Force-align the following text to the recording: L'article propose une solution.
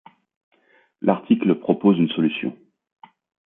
L'article 1.03 1.53
propose 1.59 1.99
une 1.99 2.09
solution. 2.09 2.57